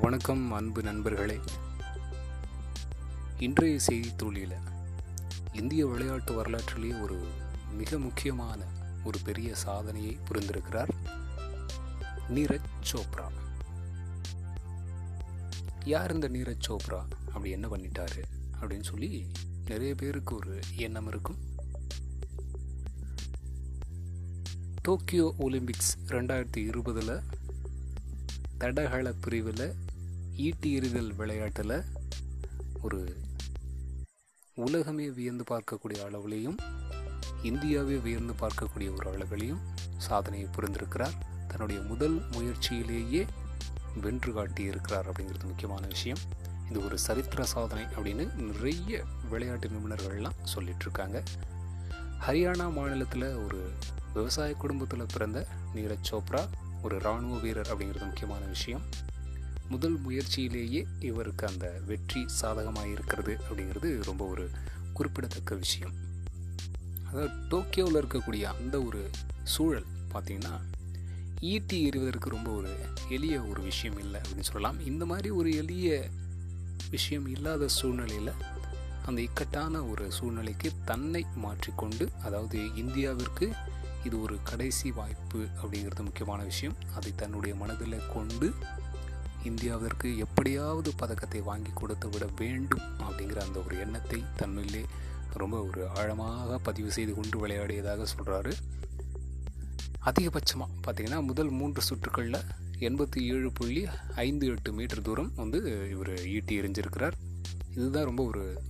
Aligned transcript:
வணக்கம் 0.00 0.52
அன்பு 0.52 0.82
நண்பர்களே. 0.82 1.40
இன்றைய 3.38 3.78
செய்தி 3.78 4.08
தொழில 4.08 4.54
இந்திய 5.52 5.86
விளையாட்டு 5.86 6.34
வரலாற்றிலே 6.34 6.92
ஒரு 6.92 7.26
மிக 7.72 7.98
முக்கியமான 7.98 8.64
ஒரு 9.04 9.18
பெரிய 9.24 9.54
சாதனையை 9.54 10.18
புரிந்திருக்கிறார் 10.28 10.88
நீரஜ் 12.28 12.70
சோப்ரா. 12.92 13.26
யார் 15.84 16.14
இந்த 16.14 16.28
நீரஜ் 16.28 16.60
சோப்ரா? 16.68 17.04
அப்படி 17.10 17.50
என்ன 17.50 17.68
பண்ணிட்டாரு? 17.68 18.22
அப்படின்னு 18.60 18.82
சொல்லி 18.82 19.26
நிறைய 19.66 19.94
பேருக்கு 19.94 20.34
ஒரு 20.34 20.60
எண்ணம் 20.76 21.08
இருக்கும். 21.08 21.36
டோக்கியோ 24.82 25.34
ஒலிம்பிக்ஸ் 25.38 25.92
ரெண்டாயிரத்தி 26.06 26.56
இருபதில் 26.56 27.20
தடகள 28.58 29.12
பிரிவில் 29.12 29.88
ஈட்டி 30.40 30.68
எறிதல் 30.72 31.14
விளையாட்டில் 31.14 31.74
ஒரு 32.82 32.98
உலகமே 34.54 35.06
வியந்து 35.10 35.44
பார்க்கக்கூடிய 35.50 35.98
அளவுலேயும் 36.06 36.58
இந்தியாவே 37.42 37.96
வியந்து 37.96 38.34
பார்க்கக்கூடிய 38.42 38.88
ஒரு 38.96 39.06
அளவிலையும் 39.12 39.60
சாதனையை 39.96 40.48
புரிந்திருக்கிறார். 40.56 41.16
தன்னுடைய 41.48 41.80
முதல் 41.82 42.16
முயற்சியிலேயே 42.30 43.22
வென்று 44.00 44.32
காட்டியிருக்கிறார் 44.32 45.08
அப்படிங்கிறது 45.10 45.44
முக்கியமான 45.44 45.86
விஷயம். 45.86 46.22
இது 46.70 46.84
ஒரு 46.84 46.98
சரித்திர 46.98 47.44
சாதனை 47.44 47.84
அப்படின்னு 47.84 48.26
நிறைய 48.34 49.04
விளையாட்டு 49.30 49.68
நிபுணர்கள்லாம் 49.68 50.40
சொல்லிகிட்ருக்காங்க 50.54 51.18
ஹரியானா 52.26 52.72
மாநிலத்தில் 52.72 53.28
ஒரு 53.44 53.60
விவசாய 54.14 54.52
குடும்பத்தில் 54.54 55.12
பிறந்த 55.12 55.46
நீரஜ் 55.74 56.10
சோப்ரா 56.10 56.44
ஒரு 56.82 56.96
இராணுவ 56.96 57.38
வீரர் 57.38 57.70
அப்படிங்கிறது 57.72 58.08
முக்கியமான 58.10 58.44
விஷயம். 58.56 58.84
முதல் 59.70 59.96
முயற்சியிலேயே 60.06 60.80
இவருக்கு 61.00 61.44
அந்த 61.46 61.66
வெற்றி 61.86 62.22
சாதகமாக 62.40 62.88
இருக்கிறது 62.88 63.32
அப்படிங்கிறது 63.48 63.90
ரொம்ப 64.04 64.22
ஒரு 64.26 64.44
குறிப்பிடத்தக்க 64.92 65.54
விஷயம். 65.54 65.94
அதாவது 67.08 67.30
டோக்கியோவில் 67.52 68.00
இருக்கக்கூடிய 68.00 68.44
அந்த 68.54 68.76
ஒரு 68.88 69.02
சூழல் 69.54 69.88
பார்த்திங்கன்னா 70.12 70.54
ஈட்டி 71.50 71.76
எறிவதற்கு 71.88 72.28
ரொம்ப 72.28 72.50
ஒரு 72.52 72.72
எளிய 73.08 73.36
ஒரு 73.42 73.60
விஷயம் 73.62 73.98
இல்லை 73.98 74.20
அப்படின்னு 74.20 74.48
சொல்லலாம். 74.50 74.80
இந்த 74.90 75.04
மாதிரி 75.06 75.30
ஒரு 75.30 75.50
எளிய 75.62 76.10
விஷயம் 76.90 77.26
இல்லாத 77.26 77.68
சூழ்நிலையில் 77.68 78.32
அந்த 79.06 79.18
இக்கட்டான 79.26 79.82
ஒரு 79.86 80.04
சூழ்நிலைக்கு 80.12 80.70
தன்னை 80.84 81.22
மாற்றிக்கொண்டு 81.44 82.04
அதாவது 82.22 82.58
இந்தியாவிற்கு 82.82 83.46
இது 84.04 84.16
ஒரு 84.22 84.36
கடைசி 84.42 84.88
வாய்ப்பு 84.98 85.40
அப்படிங்கிறது 85.60 86.02
முக்கியமான 86.02 86.40
விஷயம். 86.42 86.76
அதை 86.96 87.10
தன்னுடைய 87.22 87.54
மனதில் 87.62 88.06
கொண்டு 88.12 88.48
இந்தியாவிற்கு 89.44 90.16
எப்படியாவது 90.16 90.92
பதக்கத்தை 90.96 91.40
வாங்கி 91.40 91.70
கொடுத்து 91.74 92.08
விட 92.08 92.28
வேண்டும் 92.36 92.80
அப்படிங்கிற 92.98 93.38
அந்த 93.40 93.62
ஒரு 93.62 93.78
எண்ணத்தை 93.78 94.24
தன்னிலே 94.36 94.84
ரொம்ப 95.32 95.62
ஒரு 95.62 95.88
ஆழமாக 95.88 96.58
பதிவு 96.58 96.92
செய்து 96.92 97.14
கொண்டு 97.14 97.46
விளையாடியதாக 97.46 98.06
சொல்கிறாரு 98.16 98.52
அதிகபட்சமாக 100.04 100.70
பார்த்திங்கன்னா 100.86 101.22
முதல் 101.22 101.48
மூன்று 101.48 101.82
சுற்றுக்களில் 101.82 102.40
எண்பத்தி 102.78 103.22
ஏழு 103.22 103.52
புள்ளி 103.52 103.86
ஐந்து 104.14 104.46
எட்டு 104.46 104.72
மீட்டர் 104.72 105.02
தூரம் 105.02 105.32
வந்து 105.36 105.88
இவர் 105.90 106.26
ஈட்டி 106.26 106.60
எரிஞ்சிருக்கிறார் 106.60 107.12
இதுதான் 107.74 108.04
ரொம்ப 108.04 108.24
ஒரு 108.24 108.62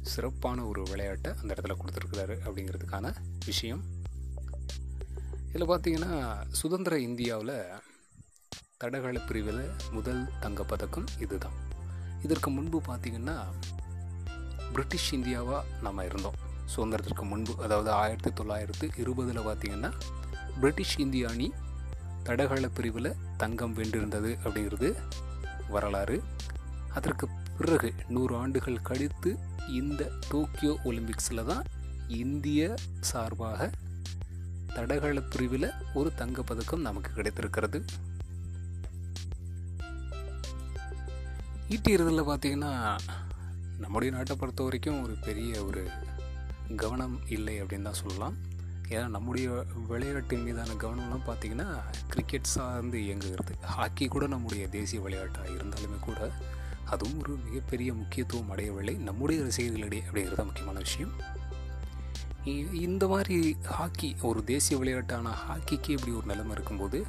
சிறப்பான 0.00 0.66
ஒரு 0.66 0.82
விளையாட்டை 0.82 1.32
அந்த 1.42 1.54
இடத்துல 1.54 1.74
கொடுத்துருக்கிறாரு 1.74 2.36
அப்படிங்கிறதுக்கான 2.44 3.14
விஷயம். 3.44 3.82
இதில் 5.52 5.68
பார்த்தீங்கன்னா 5.68 6.44
சுதந்திர 6.48 6.98
இந்தியாவில் 7.00 7.54
தடகள 8.82 9.18
பிரிவில் 9.18 9.70
முதல் 9.90 10.22
தங்கப்பதக்கம் 10.40 11.06
இதுதான். 11.18 11.54
இதற்கு 12.22 12.50
முன்பு 12.50 12.80
பார்த்திங்கன்னா 12.88 13.36
பிரிட்டிஷ் 14.72 15.14
இந்தியாவாக 15.14 15.60
நம்ம 15.82 16.04
இருந்தோம். 16.04 16.36
சுதந்திரத்திற்கு 16.74 17.24
முன்பு 17.30 17.52
அதாவது 17.62 17.90
ஆயிரத்தி 17.90 18.32
தொள்ளாயிரத்து 18.32 18.90
இருபதில் 18.96 19.38
பார்த்திங்கன்னா 19.38 19.90
பிரிட்டிஷ் 20.60 20.98
இந்திய 20.98 21.28
அணி 21.28 21.52
தடகள 22.22 22.68
பிரிவில் 22.68 23.10
தங்கம் 23.36 23.76
வென்றிருந்தது 23.76 24.32
அப்படிங்கிறது 24.44 24.90
வரலாறு. 25.68 26.22
அதற்கு 26.88 27.28
பிறகு 27.58 27.94
நூறு 28.08 28.36
ஆண்டுகள் 28.36 28.82
கழித்து 28.82 29.38
இந்த 29.68 30.10
டோக்கியோ 30.28 30.74
ஒலிம்பிக்ஸில் 30.84 31.44
தான் 31.44 31.64
இந்திய 32.08 32.74
சார்பாக 33.00 33.70
தடகள 34.74 35.20
பிரிவில் 35.20 35.70
ஒரு 35.94 36.12
தங்கப்பதக்கம் 36.18 36.86
நமக்கு 36.88 37.12
கிடைத்திருக்கிறது. 37.12 37.84
ஈட்டி 41.68 41.96
பார்த்திங்கன்னா 41.96 42.24
பார்த்தீங்கன்னா 42.28 42.98
நம்முடைய 43.78 44.14
நாட்டை 44.14 44.36
பொறுத்த 44.36 44.62
வரைக்கும் 44.62 45.02
ஒரு 45.02 45.14
பெரிய 45.24 45.64
ஒரு 45.64 45.88
கவனம் 46.76 47.20
இல்லை 47.28 47.62
அப்படின்னு 47.62 47.82
தான் 47.82 48.00
சொல்லலாம். 48.02 48.36
ஏன்னா 48.88 49.08
நம்முடைய 49.08 49.64
விளையாட்டின் 49.88 50.42
மீதான 50.42 50.70
கவனம்லாம் 50.72 51.26
பார்த்திங்கன்னா 51.26 51.66
கிரிக்கெட் 52.08 52.52
சார்ந்து 52.56 52.98
இயங்குகிறது. 52.98 53.54
ஹாக்கி 53.62 54.06
கூட 54.06 54.26
நம்முடைய 54.26 54.68
தேசிய 54.68 55.00
விளையாட்டாக 55.02 55.48
இருந்தாலுமே 55.48 55.98
கூட 56.00 56.32
அதுவும் 56.84 57.18
ஒரு 57.18 57.38
மிகப்பெரிய 57.44 57.92
முக்கியத்துவம் 57.94 58.50
அடையவில்லை. 58.50 58.94
நம்முடைய 58.94 59.42
ரசிகர்களிடையே 59.42 60.02
அப்படிங்கிறது 60.10 60.44
முக்கியமான 60.44 60.78
விஷயம். 60.78 61.12
இந்த 62.72 63.08
மாதிரி 63.08 63.56
ஹாக்கி 63.64 64.16
ஒரு 64.22 64.44
தேசிய 64.44 64.80
விளையாட்டான 64.80 65.32
ஹாக்கிக்கு 65.46 65.88
இப்படி 65.88 66.12
ஒரு 66.12 66.26
நிலைமை 66.26 66.52
இருக்கும்போது 66.52 67.06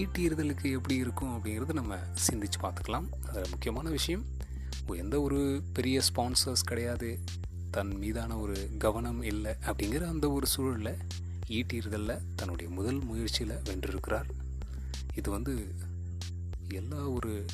ஈட்டியறுதலுக்கு 0.00 0.66
எப்படி 0.76 0.94
இருக்கும் 0.96 1.32
அப்படிங்கிறது 1.36 1.72
நம்ம 1.72 1.96
சிந்திச்சு 2.26 2.58
பார்த்துக்கலாம். 2.62 3.06
அதில் 3.28 3.50
முக்கியமான 3.50 3.90
விஷயம் 3.90 4.24
எந்த 5.02 5.16
ஒரு 5.20 5.40
பெரிய 5.72 6.00
ஸ்பான்சர்ஸ் 6.08 6.62
கிடையாது. 6.64 7.08
தன் 7.70 7.92
மீதான 7.96 8.36
ஒரு 8.36 8.56
கவனம் 8.78 9.22
இல்லை 9.22 9.52
அப்படிங்கிற 9.66 10.08
அந்த 10.08 10.30
ஒரு 10.30 10.46
சூழலில் 10.46 10.98
ஈட்டியறுதலில் 11.48 12.22
தன்னுடைய 12.34 12.70
முதல் 12.70 13.00
முயற்சியில் 13.10 13.54
வென்றிருக்கிறார். 13.68 14.28
இது 15.14 15.30
வந்து 15.30 15.54
எல்லா 16.68 17.02
ஒரு 17.16 17.44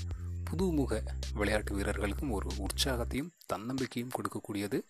புதுமுக 0.50 1.00
விளையாட்டு 1.34 1.74
வீரர்களுக்கும் 1.74 2.30
ஒரு 2.30 2.50
உற்சாகத்தையும் 2.66 3.32
தன்னம்பிக்கையும் 3.46 4.14
கொடுக்கக்கூடியது. 4.16 4.80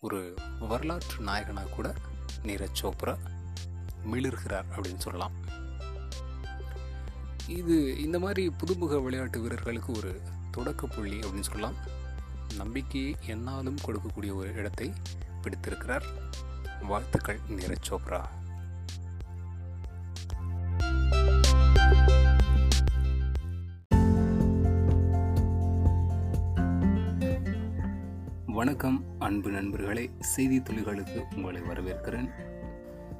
ஒரு 0.00 0.34
வரலாற்று 0.70 1.18
நாயகனாக 1.22 1.68
கூட 1.68 1.94
நீரஜ் 2.42 2.82
சோப்ரா 2.82 3.16
மிளிர்கிறார் 4.12 4.68
அப்படின்னு 4.74 5.04
சொல்லலாம். 5.06 5.36
இது 7.48 8.00
இந்த 8.00 8.18
மாதிரி 8.18 8.52
புதுமுக 8.60 9.02
விளையாட்டு 9.02 9.40
வீரர்களுக்கு 9.40 9.92
ஒரு 9.92 10.20
தொடக்க 10.50 10.86
புள்ளி 10.86 11.18
அப்படின்னு 11.18 11.40
சொல்லலாம். 11.40 11.74
நம்பிக்கையை 12.56 13.16
என்னாலும் 13.26 13.76
கொடுக்கக்கூடிய 13.86 14.34
ஒரு 14.34 14.54
இடத்தை 14.54 14.92
பிடித்திருக்கிறார். 15.42 16.04
வாழ்த்துக்கள் 16.82 17.38
நீரஜ் 17.48 17.86
சோப்ரா. 17.88 18.24
வணக்கம் 28.46 29.04
அன்பு 29.18 29.50
நண்பர்களே. 29.50 30.10
செய்தி 30.20 30.58
துளிகளுக்கு 30.58 31.34
உங்களை 31.34 31.60
வரவேற்கிறேன். 31.60 32.54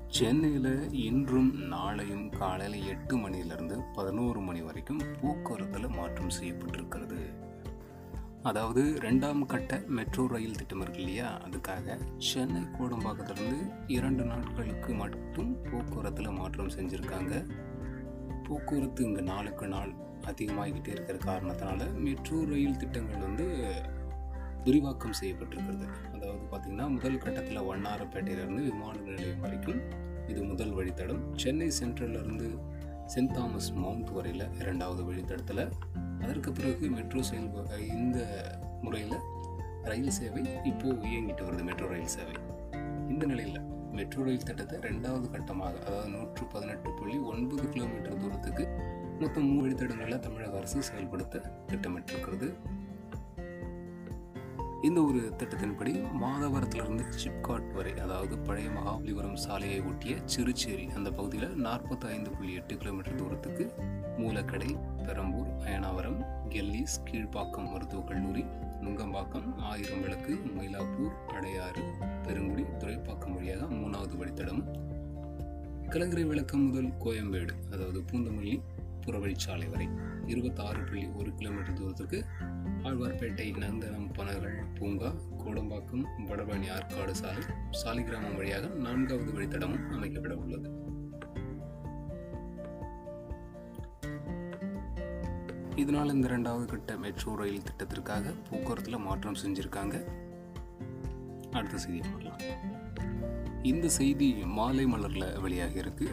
சென்னையில் 0.09 0.93
இன்றும் 0.93 1.73
நாளையும் 1.73 2.39
காலையில் 2.39 2.87
எட்டு 2.87 3.17
மணியிலிருந்து 3.17 3.81
பதினோரு 3.95 4.41
மணி 4.41 4.61
வரைக்கும் 4.61 5.01
போக்குவரத்தில் 5.21 5.89
மாற்றம் 5.89 6.31
செய்யப்பட்டிருக்கிறது. 6.41 7.21
அதாவது 8.43 8.99
ரெண்டாம் 9.01 9.47
கட்ட 9.47 9.83
மெட்ரோ 9.87 10.27
ரயில் 10.27 10.57
திட்டம் 10.57 10.81
இருக்கு 10.81 11.01
இல்லையா? 11.01 11.41
அதுக்காக 11.45 11.99
சென்னை 12.19 12.63
கோடம்பாக்கத்திலிருந்து 12.63 13.73
இரண்டு 13.87 14.25
நாட்களுக்கு 14.25 14.95
மட்டும் 14.95 15.57
போக்குவரத்தில் 15.63 16.31
மாற்றம் 16.31 16.71
செஞ்சுருக்காங்க. 16.71 17.47
போக்குவரத்து 18.45 19.05
இங்கே 19.05 19.21
நாளுக்கு 19.21 19.67
நாள் 19.67 19.95
அதிகமாகிக்கிட்டே 20.23 20.89
இருக்கிற 20.89 21.19
காரணத்தினால 21.19 21.93
மெட்ரோ 21.95 22.45
ரயில் 22.45 22.77
திட்டங்கள் 22.77 23.19
வந்து 23.19 23.47
விரிவாக்கம் 24.65 25.19
செய்யப்பட்டிருக்கிறது. 25.21 25.89
அதாவது 26.15 26.47
பார்த்திங்கன்னா 26.53 26.89
முதல் 26.89 27.19
கட்டத்தில் 27.19 27.61
வண்ணாரப்பேட்டையிலேருந்து 27.61 28.63
விமான 28.63 28.99
நிலையம் 28.99 29.36
வழித்தடம் 30.97 31.25
சென்னை 31.37 31.67
சென்ட்ரலிருந்து 31.81 32.49
சென்ட் 33.15 33.33
தாமஸ் 33.33 33.73
மவுண்ட் 33.73 34.11
வரையில் 34.11 34.45
இரண்டாவது 34.61 35.03
வழித்தடத்தில் 35.03 35.63
அதற்கு 36.23 36.53
பிறகு 36.53 36.89
மெட்ரோ 36.89 37.23
செயல் 37.23 37.51
இந்த 37.97 38.19
முறையில் 38.83 39.19
ரயில் 39.83 40.11
சேவை 40.11 40.43
இப்போது 40.65 40.95
இயங்கிட்டு 41.11 41.43
வருது 41.47 41.63
மெட்ரோ 41.63 41.89
ரயில் 41.89 42.07
சேவை. 42.07 42.35
இந்த 43.09 43.27
நிலையில் 43.27 43.61
மெட்ரோ 43.93 44.23
ரயில் 44.23 44.43
திட்டத்தை 44.43 44.79
ரெண்டாவது 44.79 45.27
கட்டமாக 45.31 45.85
அதாவது 45.85 46.09
நூற்று 46.09 46.45
பதினெட்டு 46.45 46.91
புள்ளி 46.91 47.19
ஒன்பது 47.19 47.69
கிலோமீட்டர் 47.69 48.19
தூரத்துக்கு 48.19 48.67
மொத்தம் 49.21 49.47
மூணு 49.47 49.63
வழித்தடங்களில் 49.67 50.19
தமிழக 50.19 50.57
அரசு 50.57 50.83
செயல்படுத்த 50.83 51.43
திட்டமிட்டிருக்கிறது. 51.67 52.49
இந்த 54.83 55.03
ஒரு 55.03 55.19
திட்டத்தின்படி 55.19 55.93
மாதவரத்திலிருந்து 56.21 57.05
சிப்காட் 57.25 57.73
வரை 57.73 57.93
அதாவது 57.99 58.39
பழைய 58.39 58.69
மகாபலிபுரம் 58.69 59.35
சாலையை 59.35 59.81
ஒட்டிய 59.81 60.17
சிறுச்சேரி 60.25 60.89
அந்த 60.95 61.11
பகுதியில் 61.11 61.65
நாற்பத்தி 61.65 62.07
ஐந்து 62.07 62.31
புள்ளி 62.31 62.53
எட்டு 62.53 62.77
கிலோமீட்டர் 62.77 63.15
தூரத்துக்கு 63.15 63.73
மூலக்கடை 64.19 64.77
பெரம்பூர் 65.07 65.47
அயனாவரம் 65.59 66.19
கெல்லிஸ் 66.49 66.99
கீழ்ப்பாக்கம் 67.05 67.71
மருத்துவக் 67.71 68.07
கல்லூரி 68.07 68.45
நுங்கம்பாக்கம் 68.83 69.57
ஆயிரம் 69.59 70.01
விளக்கு 70.01 70.35
மயிலாப்பூர் 70.57 71.17
அடையாறு 71.35 71.85
பெருங்குடி 72.23 72.63
துறைப்பாக்கம் 72.79 73.35
வழியாக 73.35 73.65
மூணாவது 73.65 74.17
வழித்தடம். 74.19 74.63
கலங்கரை 75.89 76.25
விளக்கம் 76.25 76.67
முதல் 76.67 76.93
கோயம்பேடு 77.05 77.53
அதாவது 77.73 78.05
பூந்தமல்லி 78.13 78.61
புறவழிச்சாலை 79.07 79.71
வரை 79.71 79.89
இருபத்தாறு 80.27 80.83
புள்ளி 80.83 81.07
ஒரு 81.07 81.35
கிலோமீட்டர் 81.35 81.73
தூரத்துக்கு 81.73 82.25
ஆழ்வார்பேட்டை 82.83 83.47
நந்தனம் 83.57 84.13
பனர்கள் 84.13 84.57
பூங்கா 84.75 85.13
கோடம்பாக்கம் 85.45 86.05
வடபழனி 86.19 86.69
ஆற்காடு 86.71 87.11
சாலை 87.11 87.43
சாலிகிராமம் 87.85 88.37
வழியாக 88.37 88.67
நான்காவது 88.67 89.33
வழித்தடமும் 89.33 89.87
அமைக்கப்பட 89.91 90.33
உள்ளது. 90.33 90.71
இதனால் 95.77 96.13
இந்த 96.13 96.27
இரண்டாவது 96.27 96.67
கட்ட 96.67 96.97
மெட்ரோ 96.97 97.35
ரயில் 97.37 97.63
திட்டத்திற்காக 97.63 98.35
போக்குவரத்தில் 98.51 98.99
மாற்றம் 98.99 99.37
செஞ்சுருக்காங்க. 99.45 99.97
அடுத்த 101.51 101.77
செய்தி 101.77 102.09
பார்க்கலாம். 102.09 102.41
இந்த 103.67 103.89
செய்தி 103.89 104.27
மாலை 104.57 104.85
மலரில் 104.87 105.41
வெளியாகி 105.41 105.79
இருக்கு. 105.79 106.07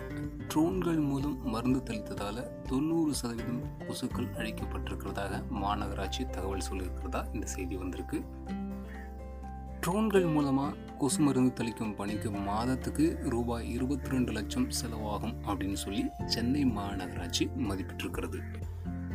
ட்ரோன்கள் 0.54 1.00
மூலம் 1.08 1.36
மருந்து 1.48 1.80
தெளித்ததால் 1.80 2.42
தொண்ணூறு 2.70 3.14
சதவீதம் 3.14 3.64
கொசுக்கள் 3.80 4.30
அழிக்கப்பட்டிருக்கிறதாக 4.38 5.42
மாநகராட்சி 5.64 6.24
தகவல் 6.30 6.66
சொல்லியிருக்கிறதா 6.72 7.22
இந்த 7.34 7.46
செய்தி 7.46 7.76
வந்திருக்கு. 7.76 8.20
ட்ரோன்கள் 9.86 10.28
மூலமாக 10.34 10.76
கொசு 10.98 11.22
மருந்து 11.22 11.52
தெளிக்கும் 11.54 11.96
பணிக்கு 11.96 12.32
மாதத்துக்கு 12.32 13.06
ரூபாய் 13.30 13.72
இருபத்தி 13.72 14.10
ரெண்டு 14.10 14.32
லட்சம் 14.32 14.70
செலவாகும் 14.82 15.36
அப்படின்னு 15.48 15.80
சொல்லி 15.86 16.04
சென்னை 16.26 16.66
மாநகராட்சி 16.66 17.48
மதிப்பிட்டிருக்கிறது. 17.70 18.40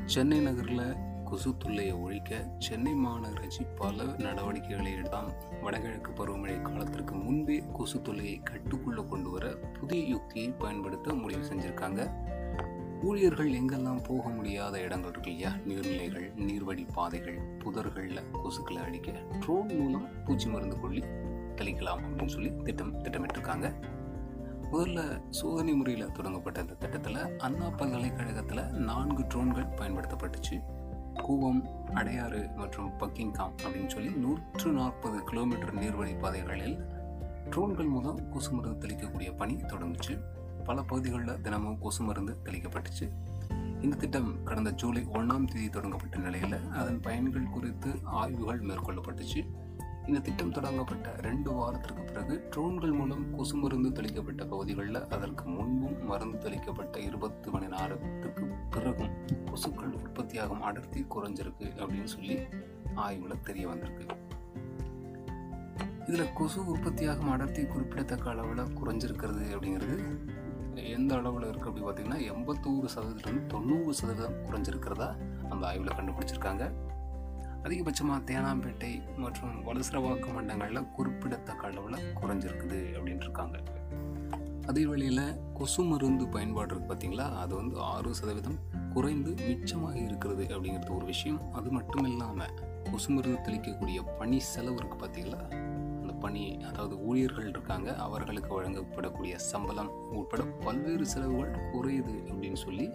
சென்னை 0.05 0.41
நகரில் 0.41 0.97
கொசுத்துள்ளையை 1.31 2.01
ஒழிக்க 2.01 2.55
சென்னை 2.59 2.95
மாநகராட்சி 2.95 3.67
பல 3.77 4.05
நடவடிக்கைகளை 4.19 4.93
எடுத்தாம் 4.93 5.33
வடகிழக்கு 5.63 6.13
பருவமழை 6.13 6.63
காலத்திற்கு 6.63 7.15
முன்பே 7.15 7.61
கொசுத்துள்ளையை 7.61 8.43
கட்டுக்குள்ளே 8.43 8.67
கட்டுக்குள்ள 8.69 9.09
கொண்டு 9.09 9.31
வர 9.31 9.49
புதிய 9.81 10.05
யுக்தியை 10.07 10.51
பயன்படுத்த 10.51 11.15
முடிவு 11.15 11.49
செஞ்சிருக்காங்க. 11.49 12.13
ஊழியர்கள் 13.03 13.51
எங்கெல்லாம் 13.51 14.05
போக 14.05 14.29
முடியாத 14.29 14.81
இடங்கள் 14.81 15.11
இருக்கு 15.11 15.31
இல்லையா? 15.31 15.57
நீர்நிலைகள் 15.67 16.33
நீர்வழி 16.37 16.87
பாதைகள் 16.95 17.39
புதர்களில் 17.59 18.21
கொசுக்களை 18.33 18.83
அடிக்க 18.85 19.13
ட்ரோன் 19.41 19.79
மூலம் 19.79 20.25
பூச்சி 20.25 20.49
மருந்து 20.49 20.81
கொள்ளி 20.81 21.01
தெளிக்கலாம் 21.57 22.03
அப்படின்னு 22.05 22.27
சொல்லி 22.27 22.53
திட்டம் 22.65 23.05
திட்டமிட்டிருக்காங்க. 23.05 23.73
முதல்ல 24.73 25.21
சோதனை 25.31 25.73
முறையில் 25.73 26.13
தொடங்கப்பட்ட 26.13 26.61
இந்த 26.61 26.75
திட்டத்தில் 26.75 27.39
அண்ணா 27.39 27.69
பல்கலைக்கழகத்தில் 27.69 28.73
நான்கு 28.73 29.23
ட்ரோன்கள் 29.23 29.75
பயன்படுத்தப்பட்டுச்சு. 29.77 30.78
கூவம் 31.23 31.63
அடையாறு 31.95 32.55
மற்றும் 32.55 32.91
பக்கிங்காம் 32.99 33.53
அப்படின்னு 33.63 33.87
சொல்லி 33.87 34.11
நூற்று 34.11 34.71
நாற்பது 34.71 35.25
கிலோமீட்டர் 35.25 35.75
நீர்வழி 35.75 36.19
பாதைகளில் 36.19 36.79
ட்ரோன்கள் 37.51 37.89
மூலம் 37.89 38.31
கொசு 38.31 38.53
மருந்து 38.53 38.87
தெளிக்கக்கூடிய 38.87 39.37
பணி 39.37 39.55
தொடங்குச்சு. 39.55 40.21
பல 40.65 40.83
பகுதிகளில் 40.83 41.41
தினமும் 41.41 41.79
கொசு 41.79 42.05
மருந்து 42.05 42.37
தெளிக்கப்பட்டுச்சு. 42.45 43.11
இந்த 43.81 43.97
திட்டம் 43.97 44.43
கடந்த 44.43 44.71
ஜூலை 44.71 45.07
ஒன்றாம் 45.13 45.45
தேதி 45.45 45.69
தொடங்கப்பட்ட 45.69 46.17
நிலையில் 46.17 46.71
அதன் 46.71 47.01
பயன்கள் 47.01 47.51
குறித்து 47.51 47.99
ஆய்வுகள் 48.05 48.61
மேற்கொள்ளப்பட்டுச்சு. 48.61 49.49
இந்த 50.09 50.21
திட்டம் 50.21 50.51
தொடங்கப்பட்ட 50.51 51.15
ரெண்டு 51.21 51.53
வாரத்திற்கு 51.53 52.03
பிறகு 52.03 52.49
ட்ரோன்கள் 52.57 52.93
மூலம் 52.93 53.37
கொசு 53.37 53.57
மருந்து 53.57 53.89
தெளிக்கப்பட்ட 53.89 54.47
பகுதிகளில் 54.47 55.09
அதற்கு 55.09 55.45
முன்பும் 55.45 56.07
மருந்து 56.07 56.39
தெளிக்கப்பட்ட 56.39 56.97
இருபத்தி 56.99 57.51
மணி 57.51 57.67
நேரத்துக்கு 57.67 58.45
பிறகும் 58.71 59.13
கொசுக்கள் 59.45 59.93
உற்பத்தியாகும் 59.93 60.63
அடர்த்தி 60.63 61.07
குறைஞ்சிருக்கு 61.15 61.69
அப்படின்னு 61.77 62.05
சொல்லி 62.05 62.39
ஆய்வில் 62.95 63.45
தெரிய 63.45 63.69
வந்திருக்கு. 63.69 64.07
இதில் 66.07 66.33
கொசு 66.33 66.67
உற்பத்தியாகும் 66.67 67.31
அடர்த்தி 67.31 67.65
குறிப்பிடத்தக்க 67.67 68.31
அளவில் 68.31 68.75
குறைஞ்சிருக்கிறது 68.81 69.47
அப்படிங்கிறது 69.55 69.99
எந்த 70.75 71.15
அளவில் 71.15 71.49
இருக்குது 71.51 71.73
அப்படி 71.73 71.87
பார்த்தீங்கன்னா 71.87 72.21
எண்பத்தோரு 72.33 72.85
சதவீதம் 72.85 73.47
தொண்ணூறு 73.47 73.95
சதவீதம் 73.95 74.45
குறைஞ்சிருக்கிறதா 74.47 75.11
அந்த 75.49 75.67
ஆய்வில் 75.67 75.97
கண்டுபிடிச்சிருக்காங்க. 75.97 76.73
அதிகபட்சமாக 77.65 78.21
தேனாம்பேட்டை 78.31 78.93
மற்றும் 79.17 79.55
வலசரவாக்கு 79.67 80.29
மண்டங்களில் 80.37 80.89
குறிப்பிடத்தக்க 80.97 81.67
அளவில் 81.67 82.07
குறைஞ்சிருக்குது 82.21 82.81
அப்படின்ட்டு 82.97 83.27
இருக்காங்க. 83.29 83.59
அதே 84.67 84.83
வேளையில் 84.87 85.25
கொசு 85.59 85.83
மருந்து 85.83 86.25
பயன்பாடு 86.29 86.71
இருக்குது 86.75 86.91
பார்த்தீங்களா 86.91 87.27
அது 87.43 87.53
வந்து 87.55 87.77
ஆறு 87.93 88.11
சதவீதம் 88.15 88.59
குறைந்து 88.95 89.31
மிச்சமாக 89.49 89.97
இருக்கிறது 90.07 90.45
அப்படிங்கிறது 90.55 90.93
ஒரு 90.97 91.07
விஷயம். 91.07 91.41
அது 91.53 91.71
மட்டும் 91.71 92.05
இல்லாமல் 92.05 92.53
கொசு 92.91 93.09
மருந்து 93.13 93.41
தெளிக்கக்கூடிய 93.47 94.01
பணி 94.19 94.39
செலவு 94.53 94.77
இருக்குது 94.77 95.03
பார்த்திங்களா 95.03 95.41
அந்த 96.01 96.13
பணி 96.21 96.45
அதாவது 96.71 96.95
ஊழியர்கள் 97.09 97.49
இருக்காங்க 97.49 97.89
அவர்களுக்கு 98.07 98.51
வழங்கப்படக்கூடிய 98.59 99.35
சம்பளம் 99.51 99.91
உட்பட 100.21 100.45
பல்வேறு 100.65 101.07
செலவுகள் 101.07 101.71
குறையுது 101.75 102.17
அப்படின்னு 102.31 102.61
சொல்லி 102.67 102.87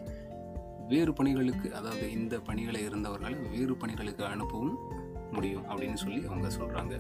வேறு 0.88 1.14
பணிகளுக்கு 1.14 1.76
அதாவது 1.76 2.12
இந்த 2.12 2.40
பணிகளை 2.40 2.88
இருந்தவர்களை 2.88 3.50
வேறு 3.50 3.76
பணிகளுக்கு 3.76 4.24
அனுப்பவும் 4.26 4.78
முடியும் 5.32 5.66
அப்படின்னு 5.70 5.94
சொல்லி 5.94 6.26
அவங்க 6.26 6.48
சொல்கிறாங்க 6.48 6.94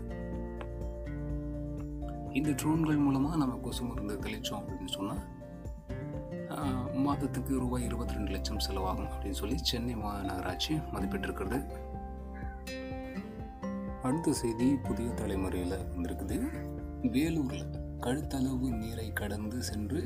இந்த 2.34 2.50
ட்ரோன்கள் 2.50 2.98
மூலமாக 2.98 3.38
நம்ம 3.38 3.56
கொசு 3.56 3.84
மருந்து 3.84 4.16
தெளித்தோம் 4.18 4.64
அப்படின்னு 4.64 4.88
சொன்னால் 4.88 5.24
மாதத்துக்கு 6.94 7.60
ரூபாய் 7.60 7.84
இருபத்தி 7.84 8.14
ரெண்டு 8.14 8.32
லட்சம் 8.32 8.64
செலவாகும் 8.68 9.10
அப்படின்னு 9.14 9.32
சொல்லி 9.32 9.58
சென்னை 9.58 9.96
மாநகராட்சி 9.96 10.74
மதிப்பிட்டிருக்கிறது. 10.94 11.60
அடுத்த 14.02 14.34
செய்தி 14.34 14.76
புதிய 14.76 15.10
தலைமுறையில் 15.10 15.78
வந்திருக்குது. 15.94 16.38
வேலூரில் 17.12 17.70
கழுத்தளவு 18.00 18.68
நீரை 18.78 19.14
கடந்து 19.14 19.64
சென்று 19.64 20.02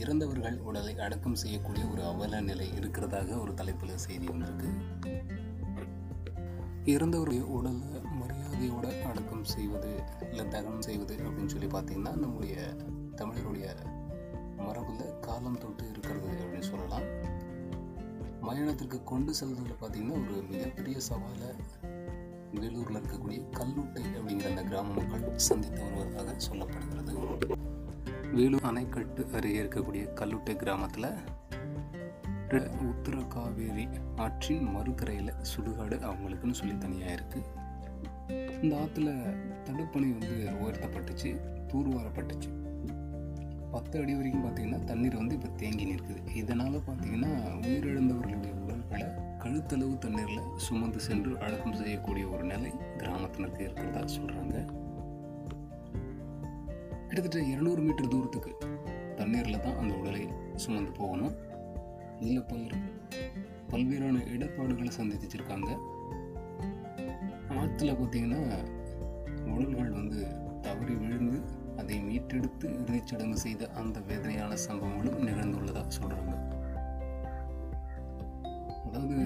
இறந்தவர்கள் 0.00 0.58
உடலை 0.58 0.98
அடக்கம் 0.98 1.34
செய்யக்கூடிய 1.34 1.86
ஒரு 1.86 2.02
அவல 2.04 2.40
நிலை 2.40 2.66
இருக்கிறதாக 2.70 3.40
ஒரு 3.40 3.54
தலைப்பில் 3.54 3.96
செய்தி 3.96 4.26
வந்திருக்கு. 4.26 4.68
இறந்தவருடைய 6.84 7.40
உடலை 7.40 7.80
மரியாதையோட 8.20 9.02
அடக்கம் 9.02 9.44
செய்வது 9.44 10.02
இல்லை 10.30 10.48
தகனம் 10.48 10.82
செய்வது 10.82 11.16
அப்படின்னு 11.16 11.46
சொல்லி 11.46 11.66
பார்த்தீங்கன்னா 11.66 12.14
நம்முடைய 12.16 12.76
தமிழருடைய 13.16 13.66
மரபில் 14.56 15.18
காலம் 15.20 15.58
தொட்டு 15.58 15.90
இருக்கிறது 15.90 16.28
அப்படின்னு 16.28 16.68
சொல்லலாம். 16.70 17.06
மயானத்திற்கு 18.42 19.04
கொண்டு 19.04 19.34
செல்வதில் 19.34 19.80
பார்த்தீங்கன்னா 19.80 20.12
ஒரு 20.12 20.42
மிகப்பெரிய 20.50 20.96
சவாலை 21.08 21.50
வேலூரில் 22.54 22.96
இருக்கக்கூடிய 22.96 23.40
கல்லுட்டை 23.56 24.02
அப்படிங்கிற 24.18 24.48
அந்த 24.48 24.62
கிராம 24.62 24.92
மக்கள் 24.92 25.38
சந்தித்து 25.38 25.82
வருவதாக 25.82 26.36
சொல்லப்படுகிறது. 26.50 27.68
வேலூர் 28.34 28.66
அணைக்கட்டு 28.66 29.22
அருகே 29.32 29.62
இருக்கக்கூடிய 29.62 30.02
கல்லுட்டை 30.14 30.56
கிராமத்தில் 30.56 31.08
உத்தர 32.88 33.16
காவேரி 33.28 33.88
ஆற்றின் 34.16 34.68
மறுக்கரையில் 34.76 35.32
சுடுகாடு 35.42 35.96
அவங்களுக்குன்னு 36.00 36.52
சொல்லி 36.52 36.78
தனியாக 36.78 37.12
இருக்குது 37.12 37.48
இந்த 38.62 38.76
ஆற்றுல 38.76 39.10
தடுப்பணை 39.64 40.08
வந்து 40.18 40.36
உயர்த்தப்பட்டுச்சு 40.60 41.30
தூர்வாரப்பட்டுச்சு. 41.72 42.50
பத்து 43.70 44.00
அடி 44.00 44.14
வரைக்கும் 44.14 44.44
பார்த்தீங்கன்னா 44.44 44.84
தண்ணீர் 44.84 45.16
வந்து 45.16 45.34
இப்போ 45.34 45.48
தேங்கி 45.48 45.84
நிற்குது. 45.84 46.34
இதனால் 46.34 46.82
பார்த்தீங்கன்னா 46.86 47.32
உயிரிழந்தவர்களுடைய 47.66 48.52
உடல்களை 48.62 49.06
கழுத்தளவு 49.38 49.98
தண்ணீரில் 49.98 50.56
சுமந்து 50.56 51.00
சென்று 51.00 51.38
அடக்கம் 51.38 51.72
செய்யக்கூடிய 51.72 52.26
ஒரு 52.26 52.44
நிலை 52.44 52.72
கிராமத்தினருக்கு 52.96 53.60
இருக்கிறதா 53.60 54.02
சொல்கிறாங்க 54.06 54.56
கிட்டத்தட்ட 57.12 57.48
இருநூறு 57.52 57.80
மீட்டர் 57.82 58.08
தூரத்துக்கு 58.08 58.50
தண்ணீரில் 59.16 59.60
தான் 59.60 59.76
அந்த 59.76 59.94
உடலை 59.94 60.28
சுமந்து 60.54 60.92
போகணும். 60.92 61.34
இதில் 62.20 62.44
பல்வேறு 62.44 62.90
பல்வேறான 63.70 64.20
இடர்பாடுகளை 64.34 64.90
சந்திச்சிருக்காங்க. 64.98 65.70
ஆற்றுல 67.60 67.92
பார்த்தீங்கன்னா 67.92 68.40
உடல்கள் 69.50 69.90
வந்து 69.90 70.20
தவறி 70.62 70.94
விழுந்து 70.94 71.38
அதை 71.76 71.98
மீட்டெடுத்து 72.00 72.68
இறுதிச்சடங்கு 72.68 73.32
செய்த 73.32 73.70
அந்த 73.74 74.00
வேதனையான 74.00 74.56
சம்பவங்களும் 74.68 75.20
நிகழ்ந்துள்ளதாக 75.28 75.86
சொல்கிறாங்க 76.00 76.32
அதாவது 78.86 79.18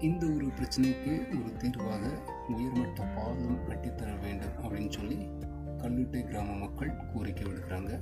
இந்த 0.00 0.26
ஒரு 0.26 0.46
பிரச்சனைக்கு 0.58 1.12
ஒரு 1.36 1.52
தீர்வாக 1.56 2.04
உயர்மட்ட 2.48 3.04
பாலம் 3.04 3.62
கட்டித்தர 3.68 4.10
வேண்டும் 4.20 4.56
அப்படின்னு 4.62 4.90
சொல்லி 4.90 5.18
கல்லுட்டை 5.82 6.20
கிராம 6.24 6.52
மக்கள் 6.52 6.92
கோரிக்கை 7.14 7.44
விடுக்கிறாங்க. 7.46 8.00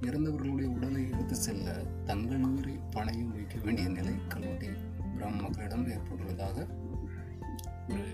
இறந்தவர்களுடைய 0.00 0.68
உடலை 0.76 1.02
எடுத்து 1.10 1.34
செல்ல 1.34 1.72
தங்கள் 2.04 2.42
உயிரை 2.42 2.74
பணையும் 2.90 3.32
வைக்க 3.32 3.58
வேண்டிய 3.64 3.88
நிலை 3.88 4.14
கல்லுட்டை 4.28 4.70
கிராம 5.14 5.40
மக்களிடம் 5.40 5.86
ஏற்பட்டுள்ளதாக 5.88 6.66
ஒரு 7.88 8.04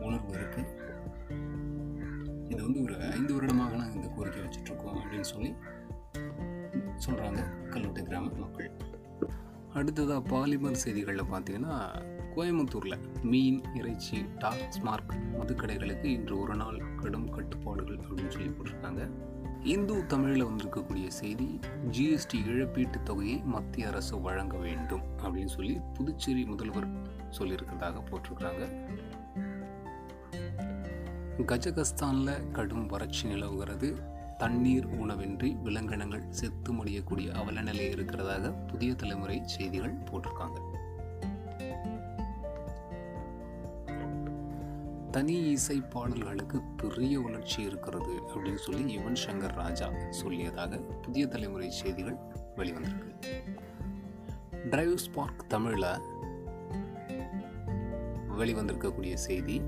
உணர்வு 0.00 0.32
இருக்கு. 0.32 0.62
இது 2.48 2.62
வந்து 2.62 2.82
ஒரு 2.82 2.96
ஐந்து 3.10 3.32
வருடமாக 3.34 3.76
நாங்கள் 3.76 3.94
இந்த 3.94 4.08
கோரிக்கை 4.08 4.42
வச்சுட்ருக்கோம் 4.42 4.98
அப்படின்னு 4.98 5.28
சொல்லி 5.32 5.54
சொல்கிறாங்க 7.06 7.68
கல்லூட்டை 7.68 8.02
கிராம 8.04 8.30
மக்கள். 8.36 8.70
அடுத்ததாக 9.74 10.20
பாலிமர் 10.28 10.82
செய்திகளில் 10.84 11.30
பார்த்தீங்கன்னா 11.32 11.74
கோயம்புத்தூரில் 12.38 13.22
மீன் 13.22 13.62
இறைச்சி 13.74 14.26
டாஸ்மார்க் 14.38 15.16
மதுக்கடைகளுக்கு 15.40 16.04
இன்று 16.04 16.40
ஒரு 16.40 16.54
நாள் 16.54 16.94
கடும் 16.96 17.30
கட்டுப்பாடுகள் 17.30 17.96
அப்படின்னு 17.96 18.28
சொல்லி 18.28 18.48
போட்டிருக்காங்க. 18.48 19.10
இந்து 19.64 20.06
தமிழில் 20.06 20.46
வந்திருக்கக்கூடிய 20.46 21.06
செய்தி 21.06 21.58
ஜிஎஸ்டி 21.90 22.46
இழப்பீட்டுத் 22.46 23.02
தொகையை 23.02 23.42
மத்திய 23.44 23.88
அரசு 23.88 24.20
வழங்க 24.20 24.56
வேண்டும் 24.56 25.00
அப்படின்னு 25.18 25.46
சொல்லி 25.46 25.80
புதுச்சேரி 25.94 26.44
முதல்வர் 26.44 27.02
சொல்லியிருக்கிறதாக 27.38 28.02
போட்டிருக்கிறாங்க. 28.10 28.86
கஜகஸ்தானில் 31.38 32.50
கடும் 32.50 32.86
வறட்சி 32.86 33.28
நிலவுகிறது. 33.28 33.96
தண்ணீர் 34.38 34.86
உணவின்றி 34.86 35.62
விலங்கினங்கள் 35.62 36.30
செத்து 36.30 36.72
முடியக்கூடிய 36.72 37.30
அவலநிலை 37.30 37.84
இருக்கிறதாக 37.90 38.66
புதிய 38.66 38.94
தலைமுறை 38.94 39.40
செய்திகள் 39.44 39.94
போட்டிருக்காங்க. 39.94 40.77
தனி 45.10 45.50
இசை 45.50 45.80
பாடல்களுக்கு 45.80 46.60
பெரிய 46.76 47.20
வளர்ச்சி 47.20 47.62
இருக்கிறது 47.62 48.22
அப்படின்னு 48.34 48.54
சொல்லி 48.54 48.98
யுவன் 48.98 49.16
சங்கர் 49.26 49.52
ராஜா 49.52 49.88
சொல்லியதாக 50.22 51.00
புதிய 51.02 51.26
தலைமுறை 51.26 51.70
செய்திகள் 51.70 52.16
வெளிவந்திருக்கு. 52.56 53.10
டிரைவ் 54.70 54.96
ஸ்பார்க் 54.96 55.48
தமிழில் 55.48 56.00
வெளிவந்திருக்கக்கூடிய 58.38 59.14
செய்தி 59.14 59.62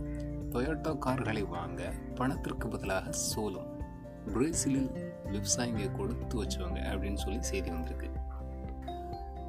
டொயோட்டா 0.51 0.99
கார்களை 0.99 1.43
வாங்க 1.43 1.93
பணத்திற்கு 2.15 2.69
பதிலாக 2.69 3.13
சோளம் 3.13 3.83
பிரேசிலில் 4.33 4.91
விவசாயிங்க 5.25 5.97
கொடுத்து 5.97 6.45
வச்சவங்க 6.45 6.81
அப்படின்னு 6.93 7.15
சொல்லி 7.15 7.43
செய்தி 7.43 7.71
வந்திருக்கு. 7.71 8.09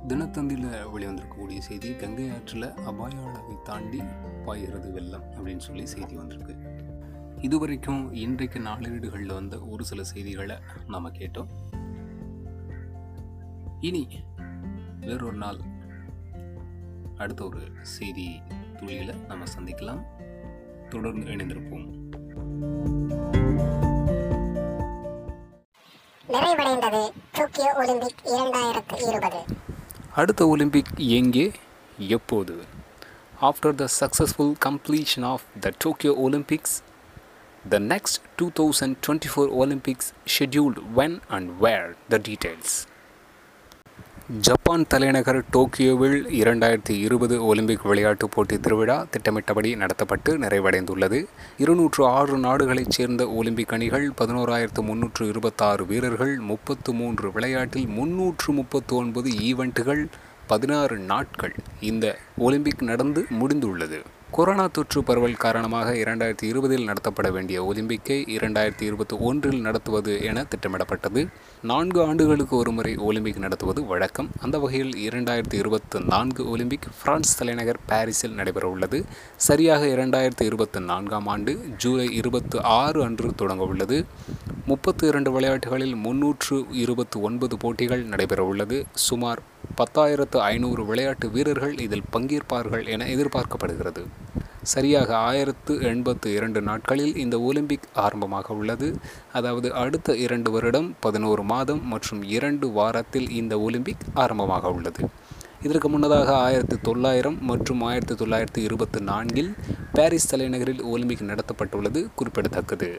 தினத்தந்தியில் 0.08 0.86
வெளிவந்திருக்கக்கூடிய 0.96 1.60
செய்தி 1.60 1.96
கங்கை 1.96 2.30
ஆற்றில் 2.30 2.74
அபாய 2.74 3.18
அளவை 3.18 3.56
தாண்டி 3.64 4.02
பாய்கிறது 4.46 4.92
வெள்ளம் 4.92 5.24
அப்படின்னு 5.24 5.58
சொல்லி 5.58 5.86
செய்தி 5.86 6.16
வந்திருக்கு. 6.16 6.56
இதுவரைக்கும் 7.42 8.14
இன்றைக்கு 8.14 8.60
நாளேடுகளில் 8.60 9.34
வந்த 9.34 9.60
ஒரு 9.60 9.86
சில 9.86 10.04
செய்திகளை 10.04 10.56
நாம் 10.88 11.14
கேட்டோம். 11.14 11.48
இனி 13.80 14.08
வேறொரு 15.00 15.38
நாள் 15.38 15.58
அடுத்த 17.18 17.46
ஒரு 17.46 17.62
செய்தி 17.82 18.42
துளியில் 18.80 19.26
நம்ம 19.28 19.46
சந்திக்கலாம். 19.58 20.02
தொடர்ந்து 20.90 21.26
இணைந்திருப்போம். 21.26 22.10
நிறைவடைந்தது 26.28 27.10
டோக்கியோ 27.32 27.74
ஒலிம்பிக் 27.76 28.22
இரண்டாயிரத்து 28.24 29.08
இருபது. 29.08 29.61
அடுத்த 30.17 30.43
ஒலிம்பிக் 30.47 30.93
எங்கே 31.13 31.47
எப்போது 32.09 32.55
after 33.41 33.75
the 33.75 33.87
successful 34.01 34.53
completion 34.61 35.27
of 35.27 35.45
the 35.61 35.73
Tokyo 35.79 36.13
Olympics 36.27 36.77
the 37.65 37.79
next 37.87 38.19
two 38.37 38.47
thousand 38.57 38.97
twenty 39.07 39.31
four 39.33 39.51
Olympics 39.57 40.11
scheduled 40.37 40.85
when 40.97 41.17
and 41.31 41.51
where 41.61 41.89
the 42.09 42.21
details 42.25 42.77
Japan 44.40 44.88
தலைநகர் 44.88 45.46
டோக்கியோவில் 45.52 46.26
இரண்டாயிரத்தி 46.28 46.90
இருபது 46.90 47.46
ஒலிம்பிக் 47.46 47.84
விளையாட்டுப் 47.84 48.32
போட்டி 48.32 48.60
திருவிழா 48.60 49.08
திட்டமிட்டபடி 49.12 49.76
நடத்தப்பட்டு 49.76 50.30
நிறைவடைந்துள்ளது. 50.30 51.26
இருநூற்று 51.58 52.06
ஆறு 52.06 52.38
நாடுகளைச் 52.38 52.92
சேர்ந்த 52.92 53.28
ஒலிம்பிக் 53.30 53.74
அணிகள் 53.74 54.12
பதினோராயிரத்து 54.18 54.82
முன்னூற்று 54.82 55.28
இருபத்தாறு 55.28 55.86
வீரர்கள் 55.86 56.38
முப்பத்து 56.38 56.94
மூன்று 56.94 57.32
விளையாட்டில் 57.32 57.88
முன்னூற்று 57.88 58.54
முப்பத்து 58.54 58.96
ஒன்பது 58.96 59.30
ஈவெண்ட்டுகள் 59.30 60.06
பதினாறு 60.48 60.98
நாட்கள் 60.98 61.56
இந்த 61.80 62.18
ஒலிம்பிக் 62.38 62.84
நடந்து 62.84 63.26
முடிந்துள்ளது. 63.40 64.02
கொரோனா 64.32 64.68
தொற்று 64.68 65.04
பரவல் 65.04 65.36
காரணமாக 65.36 65.94
இரண்டாயிரத்தி 65.94 66.44
இருபதில் 66.44 66.88
நடத்தப்பட 66.88 67.32
வேண்டிய 67.32 67.66
ஒலிம்பிக்கை 67.66 68.24
இரண்டாயிரத்தி 68.24 68.82
இருபத்தி 68.82 69.18
ஒன்றில் 69.18 69.62
நடத்துவது 69.62 70.24
என 70.24 70.44
திட்டமிடப்பட்டது. 70.44 71.28
நான்கு 71.62 72.04
ஆண்டுகளுக்கு 72.04 72.56
ஒருமுறை 72.56 72.98
ஒலிம்பிக் 72.98 73.38
நடத்துவது 73.38 73.86
வழக்கம். 73.86 74.30
அந்த 74.40 74.60
வகையில் 74.60 75.10
இரண்டாயிரத்தி 75.10 75.54
இருபத்தி 75.54 76.00
நான்கு 76.00 76.50
ஒலிம்பிக் 76.50 76.88
பிரான்ஸ் 77.04 77.38
தலைநகர் 77.38 77.80
பாரிஸில் 77.86 78.32
நடைபெற 78.32 78.68
உள்ளது. 78.68 79.06
சரியாக 79.36 79.86
இரண்டாயிரத்தி 79.86 80.42
இருபத்தி 80.42 80.80
நான்காம் 80.80 81.28
ஆண்டு 81.28 81.60
ஜூலை 81.78 82.16
இருபத்தி 82.16 82.60
ஆறு 82.62 83.04
அன்று 83.04 83.36
தொடங்க 83.36 83.64
உள்ளது. 83.64 84.06
முப்பத்து 84.66 85.08
இரண்டு 85.08 85.32
விளையாட்டுகளில் 85.32 85.96
முன்னூற்று 85.96 86.66
இருபத்தி 86.72 87.20
ஒன்பது 87.20 87.58
போட்டிகள் 87.58 88.04
நடைபெற 88.04 88.44
உள்ளது. 88.44 88.86
சுமார் 88.94 89.42
பத்தாயிரத்து 89.80 90.38
ஐநூறு 90.52 90.86
விளையாட்டு 90.86 91.30
வீரர்கள் 91.30 91.76
இதில் 91.86 92.10
பங்கேற்பார்கள் 92.16 92.86
என 92.94 93.06
எதிர்பார்க்கப்படுகிறது. 93.06 94.04
சரியாக 94.64 95.10
ஆயிரத்து 95.18 95.74
எண்பத்து 95.82 96.34
இரண்டு 96.34 96.62
நாட்களில் 96.62 97.16
இந்த 97.16 97.40
ஒலிம்பிக் 97.40 97.88
ஆரம்பமாக 97.94 98.54
உள்ளது. 98.54 98.88
அதாவது 99.34 99.74
அடுத்த 99.84 100.16
இரண்டு 100.26 100.52
வருடம் 100.52 100.90
பதினோரு 101.00 101.44
மாதம் 101.44 101.88
மற்றும் 101.88 102.24
இரண்டு 102.38 102.70
வாரத்தில் 102.70 103.30
இந்த 103.42 103.60
ஒலிம்பிக் 103.60 104.06
ஆரம்பமாக 104.14 104.72
உள்ளது. 104.72 105.04
இதற்கு 105.64 105.90
முன்னதாக 105.90 106.30
ஆயிரத்தி 106.36 106.78
தொள்ளாயிரம் 106.82 107.38
மற்றும் 107.42 107.82
ஆயிரத்தி 107.82 108.16
தொள்ளாயிரத்தி 108.22 108.62
இருபத்தி 108.68 109.00
நான்கில் 109.00 109.52
பாரிஸ் 109.94 110.30
தலைநகரில் 110.32 110.82
ஒலிம்பிக் 110.94 111.22
நடத்தப்பட்டுள்ளது 111.22 112.02
குறிப்பிடத்தக்கது. 112.16 112.90